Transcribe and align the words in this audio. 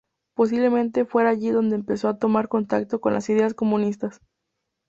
Posiblemente 0.35 1.05
fuera 1.05 1.29
allí 1.29 1.51
donde 1.51 1.75
empezó 1.75 2.07
a 2.09 2.17
tomar 2.17 2.47
contacto 2.47 2.99
con 2.99 3.13
las 3.13 3.29
ideas 3.29 3.53
comunistas. 3.53 4.19